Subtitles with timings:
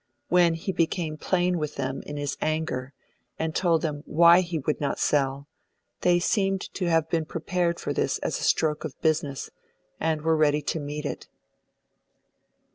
[0.29, 2.91] When he became plain with them in his anger,
[3.37, 5.47] and told them why he would not sell,
[5.99, 9.51] they seemed to have been prepared for this as a stroke of business,
[9.99, 11.27] and were ready to meet it.